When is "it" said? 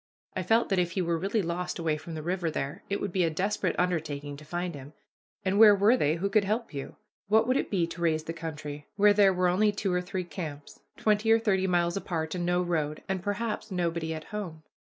2.89-2.99, 7.55-7.69